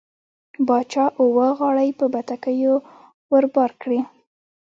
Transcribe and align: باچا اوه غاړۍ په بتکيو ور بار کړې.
باچا 0.67 1.05
اوه 1.21 1.47
غاړۍ 1.59 1.89
په 1.99 2.05
بتکيو 2.13 2.75
ور 3.31 3.45
بار 3.53 3.71
کړې. 3.81 3.99